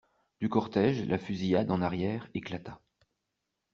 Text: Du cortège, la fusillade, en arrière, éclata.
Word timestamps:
Du 0.39 0.49
cortège, 0.49 1.03
la 1.03 1.19
fusillade, 1.19 1.69
en 1.69 1.79
arrière, 1.79 2.27
éclata. 2.33 2.79